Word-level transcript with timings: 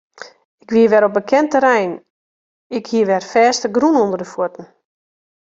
Ik 0.63 0.69
wie 0.73 0.89
wer 0.91 1.03
op 1.07 1.13
bekend 1.17 1.51
terrein, 1.53 1.91
ik 2.77 2.85
hie 2.91 3.05
wer 3.09 3.23
fêstegrûn 3.31 3.99
ûnder 4.03 4.19
de 4.21 4.27
fuotten. 4.33 4.65